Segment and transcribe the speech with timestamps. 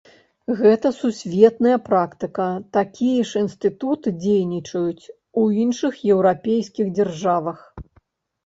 [0.59, 5.05] Гэта сусветная практыка, такія ж інстытуты дзейнічаюць
[5.43, 7.59] у іншых еўрапейскіх дзяржавах.